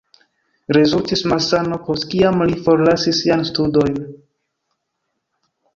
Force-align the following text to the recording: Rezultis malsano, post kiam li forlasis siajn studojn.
Rezultis 0.77 1.21
malsano, 1.33 1.79
post 1.89 2.07
kiam 2.15 2.41
li 2.53 2.59
forlasis 2.69 3.21
siajn 3.25 3.47
studojn. 3.53 4.05